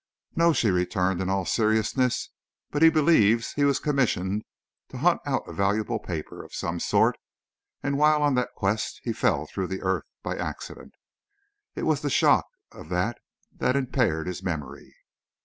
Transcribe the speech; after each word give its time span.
"No," 0.35 0.51
she 0.51 0.71
returned, 0.71 1.21
in 1.21 1.29
all 1.29 1.45
seriousness, 1.45 2.31
"but 2.71 2.81
he 2.81 2.89
believes 2.89 3.53
he 3.53 3.65
was 3.65 3.79
commissioned 3.79 4.43
to 4.89 4.97
hunt 4.97 5.21
out 5.27 5.47
a 5.47 5.53
valuable 5.53 5.99
paper, 5.99 6.43
of 6.43 6.55
some 6.55 6.79
sort, 6.79 7.17
and 7.83 7.99
while 7.99 8.23
on 8.23 8.33
the 8.33 8.49
quest 8.55 8.99
he 9.03 9.13
fell 9.13 9.45
through 9.45 9.67
the 9.67 9.83
earth, 9.83 10.05
by 10.23 10.35
accident. 10.35 10.95
It 11.75 11.83
was 11.83 12.01
the 12.01 12.09
shock 12.09 12.47
of 12.71 12.89
that 12.89 13.19
that 13.55 13.75
impaired 13.75 14.25
his 14.25 14.41
memory." 14.41 14.95